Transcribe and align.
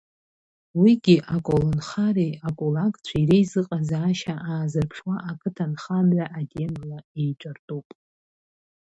Уигьы 0.79 1.15
аколнхареи 1.35 2.33
акулакцәеи 2.47 3.27
реизыҟазаашьа 3.29 4.35
аазырԥшуа 4.49 5.15
ақыҭанхамҩа 5.31 6.25
атемала 6.39 6.99
еиҿартәуп. 7.21 7.87